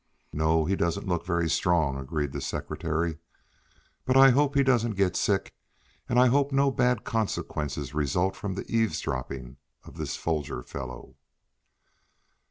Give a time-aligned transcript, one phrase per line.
[0.33, 3.19] "No, he doesn't look very strong," agreed the secretary.
[4.03, 5.53] "But I hope he doesn't get sick,
[6.09, 11.17] and I hope no bad consequences result from the eavesdropping of this Foger fellow."